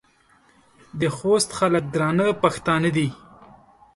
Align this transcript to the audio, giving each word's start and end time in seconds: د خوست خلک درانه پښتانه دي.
د 0.99 1.01
خوست 1.15 1.49
خلک 1.57 1.83
درانه 1.93 2.27
پښتانه 2.43 2.89
دي. 2.97 3.07